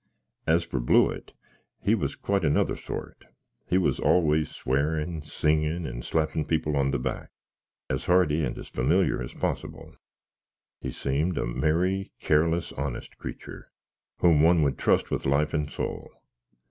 As 0.47 0.63
for 0.63 0.79
Blewitt, 0.79 1.31
he 1.79 1.93
was 1.93 2.15
quite 2.15 2.43
of 2.43 2.49
another 2.49 2.75
sort. 2.75 3.25
He 3.67 3.77
was 3.77 3.99
always 3.99 4.49
swearin, 4.49 5.21
singin, 5.21 5.85
and 5.85 6.03
slappin 6.03 6.43
people 6.47 6.75
on 6.75 6.89
the 6.89 6.97
back, 6.97 7.29
as 7.87 8.05
hearty 8.05 8.43
and 8.43 8.57
as 8.57 8.67
familiar 8.67 9.21
as 9.21 9.35
posbill. 9.35 9.93
He 10.81 10.89
seemed 10.89 11.37
a 11.37 11.45
merry, 11.45 12.09
careless, 12.19 12.71
honest 12.71 13.15
cretur, 13.19 13.69
whom 14.21 14.41
one 14.41 14.63
would 14.63 14.79
trust 14.79 15.11
with 15.11 15.27
life 15.27 15.53
and 15.53 15.69
soul. 15.71 16.09